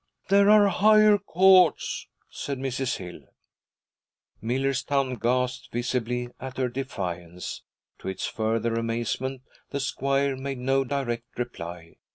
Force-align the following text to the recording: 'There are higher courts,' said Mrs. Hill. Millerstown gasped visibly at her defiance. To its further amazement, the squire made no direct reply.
'There 0.29 0.49
are 0.49 0.67
higher 0.67 1.19
courts,' 1.19 2.07
said 2.27 2.57
Mrs. 2.57 2.97
Hill. 2.97 3.19
Millerstown 4.41 5.13
gasped 5.13 5.71
visibly 5.71 6.29
at 6.39 6.57
her 6.57 6.69
defiance. 6.69 7.61
To 7.99 8.07
its 8.07 8.25
further 8.25 8.73
amazement, 8.73 9.43
the 9.69 9.79
squire 9.79 10.35
made 10.35 10.57
no 10.57 10.83
direct 10.83 11.37
reply. 11.37 11.97